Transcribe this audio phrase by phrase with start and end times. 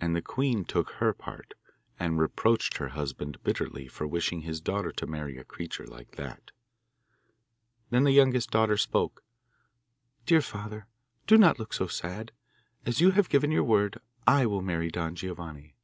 [0.00, 1.54] And the queen took her part,
[1.96, 6.50] and reproached her husband bitterly for wishing his daughter to marry a creature like that.
[7.90, 9.22] Then the youngest daughter spoke:
[10.26, 10.88] 'Dear father,
[11.28, 12.32] do not look so sad.
[12.84, 15.76] As you have given your word, I will marry Don Giovanni.